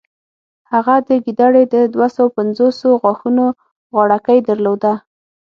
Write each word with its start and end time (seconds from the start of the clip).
هغه 0.71 0.95
د 1.07 1.09
ګیدړې 1.25 1.63
د 1.73 1.75
دوهسوو 1.93 2.33
پنځوسو 2.37 2.87
غاښونو 3.01 3.45
غاړکۍ 3.95 4.39
درلوده. 4.49 4.93